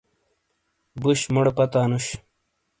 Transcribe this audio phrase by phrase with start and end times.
[1.01, 2.05] بُش مُوڑے پتا نُش۔